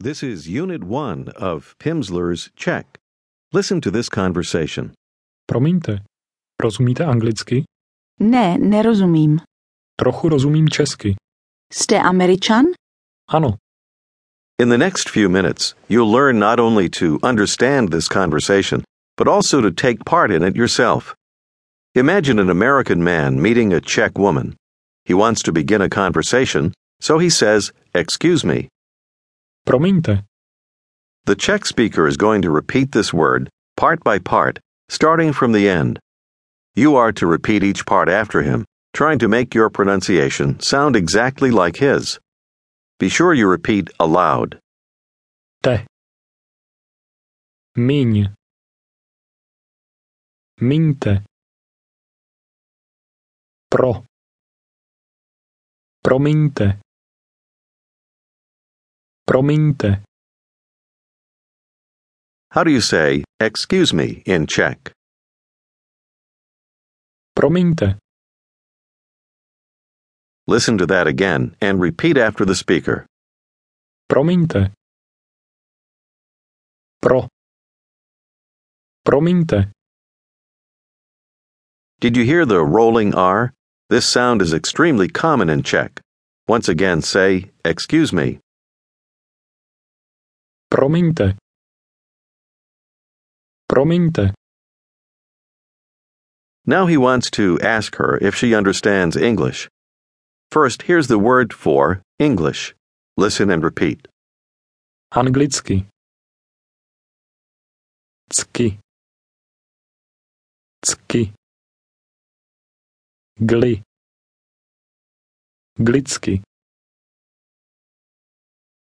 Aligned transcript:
This 0.00 0.22
is 0.22 0.46
Unit 0.48 0.84
1 0.84 1.30
of 1.36 1.74
Pimsleur's 1.80 2.50
Czech. 2.54 2.86
Listen 3.52 3.80
to 3.80 3.90
this 3.90 4.08
conversation. 4.08 4.92
Promiňte, 5.50 6.04
rozumíte 6.62 7.04
anglicky? 7.04 7.64
Ne, 8.20 8.58
nerozumím. 8.58 9.40
Trochu 10.00 10.28
rozumím 10.28 10.68
česky. 10.68 11.16
Jste 11.72 12.00
Američan? 12.00 12.64
Ano, 13.28 13.56
In 14.60 14.68
the 14.68 14.78
next 14.78 15.08
few 15.08 15.28
minutes, 15.28 15.74
you'll 15.88 16.12
learn 16.12 16.38
not 16.38 16.60
only 16.60 16.88
to 16.88 17.18
understand 17.24 17.90
this 17.90 18.08
conversation, 18.08 18.84
but 19.16 19.26
also 19.28 19.60
to 19.60 19.70
take 19.72 20.04
part 20.04 20.30
in 20.30 20.44
it 20.44 20.56
yourself. 20.56 21.14
Imagine 21.96 22.38
an 22.38 22.50
American 22.50 23.02
man 23.02 23.42
meeting 23.42 23.72
a 23.72 23.80
Czech 23.80 24.16
woman. 24.16 24.54
He 25.04 25.14
wants 25.14 25.42
to 25.42 25.52
begin 25.52 25.82
a 25.82 25.88
conversation, 25.88 26.72
so 27.00 27.18
he 27.18 27.30
says, 27.30 27.72
Excuse 27.94 28.44
me. 28.44 28.68
Promiňte, 29.68 30.24
The 31.26 31.36
Czech 31.36 31.66
speaker 31.66 32.06
is 32.08 32.16
going 32.16 32.40
to 32.42 32.50
repeat 32.50 32.92
this 32.92 33.12
word, 33.12 33.50
part 33.76 34.02
by 34.02 34.18
part, 34.18 34.58
starting 34.88 35.32
from 35.34 35.52
the 35.52 35.68
end. 35.68 35.98
You 36.74 36.96
are 36.96 37.12
to 37.12 37.26
repeat 37.26 37.62
each 37.62 37.84
part 37.84 38.08
after 38.08 38.40
him, 38.40 38.64
trying 38.94 39.18
to 39.18 39.28
make 39.28 39.54
your 39.54 39.68
pronunciation 39.68 40.58
sound 40.60 40.96
exactly 40.96 41.50
like 41.50 41.76
his. 41.76 42.18
Be 42.98 43.08
sure 43.10 43.34
you 43.34 43.46
repeat 43.46 43.90
aloud. 44.00 44.58
te. 45.62 45.84
Míň. 47.76 48.32
Míňte. 50.60 51.24
Pro. 53.70 54.04
Promiňte. 56.02 56.80
Promiňte. 59.28 60.00
How 62.52 62.64
do 62.64 62.70
you 62.70 62.80
say, 62.80 63.24
excuse 63.38 63.92
me, 63.92 64.22
in 64.24 64.46
Czech? 64.46 64.90
Promiňte. 67.38 67.98
Listen 70.46 70.78
to 70.78 70.86
that 70.86 71.06
again 71.06 71.54
and 71.60 71.78
repeat 71.78 72.16
after 72.16 72.46
the 72.46 72.54
speaker. 72.54 73.04
Promiňte. 74.10 74.72
Pro. 77.02 77.28
Promiňte. 79.06 79.70
Did 82.00 82.16
you 82.16 82.24
hear 82.24 82.46
the 82.46 82.64
rolling 82.64 83.14
R? 83.14 83.52
This 83.90 84.06
sound 84.06 84.40
is 84.40 84.54
extremely 84.54 85.08
common 85.08 85.50
in 85.50 85.62
Czech. 85.62 86.00
Once 86.48 86.66
again, 86.66 87.02
say, 87.02 87.50
excuse 87.62 88.10
me. 88.10 88.38
Promiňte. 90.70 91.36
Promiňte. 93.70 94.32
Now 96.66 96.86
he 96.86 96.98
wants 96.98 97.30
to 97.32 97.58
ask 97.60 97.96
her 97.96 98.18
if 98.20 98.34
she 98.34 98.54
understands 98.54 99.16
English. 99.16 99.68
First, 100.50 100.82
here's 100.82 101.08
the 101.08 101.18
word 101.18 101.52
for 101.52 102.02
English. 102.18 102.74
Listen 103.16 103.50
and 103.50 103.64
repeat. 103.64 104.06
Anglicky. 105.12 105.86
Cky. 108.30 108.78
Cky. 111.08 111.32
Gli. 113.40 113.82
Glicky. 115.78 116.42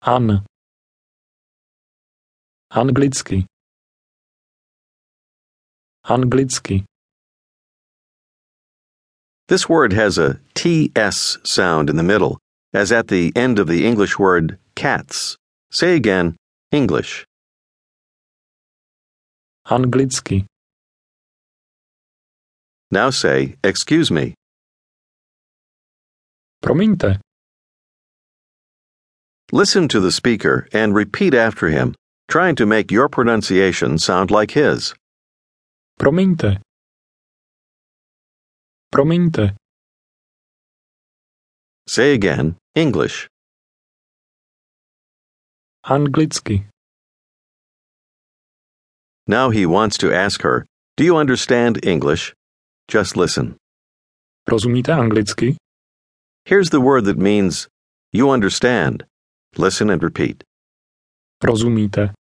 An. 0.01 0.48
Anglicky. 2.71 3.47
Anglicky. 6.05 6.85
This 9.47 9.67
word 9.67 9.91
has 9.93 10.19
a 10.19 10.39
TS 10.53 11.39
sound 11.43 11.89
in 11.89 11.95
the 11.95 12.03
middle, 12.03 12.37
as 12.71 12.91
at 12.91 13.07
the 13.07 13.33
end 13.35 13.57
of 13.57 13.65
the 13.65 13.87
English 13.87 14.19
word 14.19 14.59
cats. 14.75 15.35
Say 15.71 15.95
again, 15.95 16.35
English. 16.71 17.25
Anglicky. 19.65 20.45
Now 22.91 23.09
say, 23.09 23.55
excuse 23.63 24.11
me. 24.11 24.35
Promiňte. 26.63 27.19
Listen 29.51 29.87
to 29.87 29.99
the 29.99 30.11
speaker 30.11 30.67
and 30.71 30.93
repeat 30.93 31.33
after 31.33 31.69
him, 31.69 31.95
trying 32.29 32.55
to 32.55 32.65
make 32.67 32.91
your 32.91 33.09
pronunciation 33.09 33.97
sound 33.97 34.29
like 34.29 34.51
his. 34.51 34.93
Promiňte. 35.99 36.61
Promiňte. 38.93 39.55
Say 41.87 42.13
again, 42.13 42.55
English. 42.75 43.27
Anglicky. 45.83 46.65
Now 49.25 49.49
he 49.49 49.65
wants 49.65 49.97
to 49.97 50.13
ask 50.13 50.43
her, 50.43 50.67
Do 50.97 51.03
you 51.03 51.17
understand 51.17 51.83
English? 51.83 52.35
Just 52.87 53.17
listen. 53.17 53.57
Rozumíte 54.47 54.93
anglicky? 54.93 55.57
Here's 56.45 56.69
the 56.69 56.81
word 56.81 57.05
that 57.05 57.17
means 57.17 57.67
you 58.11 58.29
understand. 58.29 59.03
Listen 59.57 59.89
and 59.89 60.03
repeat. 60.03 60.43
Rozumíte. 61.43 62.13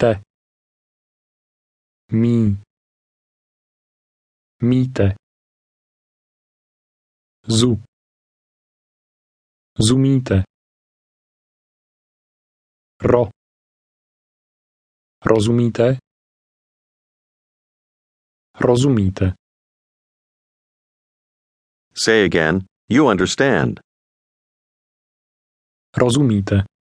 Te. 0.00 0.22
Mí. 2.12 2.62
Míte. 4.62 5.16
Zu. 7.48 7.82
Zumíte. 9.80 10.44
Ro. 13.02 13.30
Rozumíte? 15.24 15.98
Rozumíte. 18.54 19.34
Say 21.94 22.24
again, 22.24 22.66
you 22.88 23.08
understand. 23.10 23.80
Rozumíte. 25.96 26.77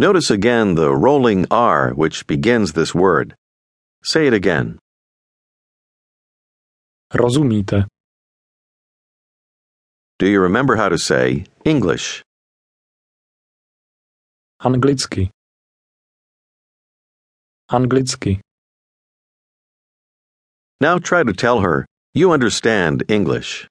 Notice 0.00 0.30
again 0.30 0.76
the 0.76 0.94
rolling 0.94 1.44
R 1.50 1.90
which 1.90 2.24
begins 2.28 2.72
this 2.72 2.94
word. 2.94 3.34
Say 4.04 4.28
it 4.28 4.32
again. 4.32 4.78
Rozumíte. 7.12 7.88
Do 10.20 10.28
you 10.28 10.40
remember 10.40 10.76
how 10.76 10.88
to 10.88 10.98
say 10.98 11.46
English? 11.64 12.22
Anglicky. 14.62 15.30
Anglicky. 17.68 18.40
Now 20.80 20.98
try 20.98 21.24
to 21.24 21.32
tell 21.32 21.58
her 21.60 21.86
you 22.14 22.30
understand 22.30 23.02
English. 23.08 23.66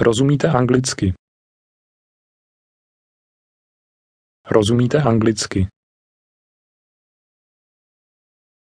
Rozumíte 0.00 0.50
anglicky. 0.52 1.14
Rozumíte 4.50 4.98
anglicky. 5.04 5.68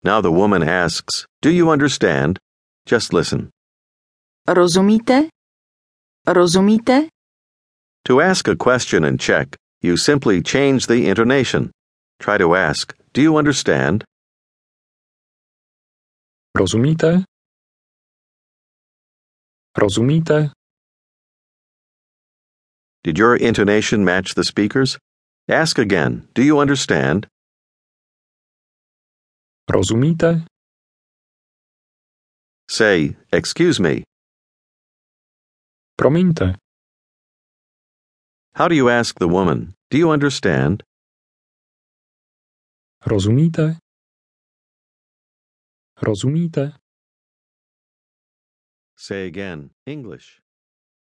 Now 0.02 0.20
the 0.20 0.32
woman 0.32 0.62
asks, 0.62 1.26
Do 1.42 1.50
you 1.50 1.70
understand? 1.70 2.38
Just 2.86 3.12
listen. 3.12 3.50
Rozumíte? 4.48 5.28
Rozumíte? 6.26 7.08
To 8.06 8.20
ask 8.20 8.48
a 8.48 8.56
question 8.56 9.04
in 9.04 9.16
Czech, 9.18 9.54
you 9.80 9.96
simply 9.96 10.42
change 10.42 10.86
the 10.86 11.06
intonation. 11.06 11.70
Try 12.18 12.38
to 12.38 12.56
ask, 12.56 12.92
Do 13.12 13.22
you 13.22 13.36
understand? 13.36 14.04
Rozumíte? 16.56 17.24
Rozumíte? 19.78 20.50
Did 23.04 23.18
your 23.18 23.36
intonation 23.36 24.04
match 24.04 24.34
the 24.34 24.44
speaker's? 24.44 24.98
Ask 25.50 25.78
again, 25.78 26.28
Do 26.32 26.44
you 26.44 26.60
understand? 26.60 27.26
Rozumíte? 29.68 30.46
Say, 32.70 33.16
Excuse 33.32 33.80
me. 33.80 34.04
Promiňte. 35.98 36.54
How 38.54 38.68
do 38.68 38.76
you 38.76 38.88
ask 38.88 39.18
the 39.18 39.26
woman, 39.26 39.74
Do 39.90 39.98
you 39.98 40.10
understand? 40.10 40.84
Rozumíte? 43.02 43.78
Rozumíte? 45.98 46.78
Say 48.96 49.26
again, 49.26 49.70
English. 49.84 50.38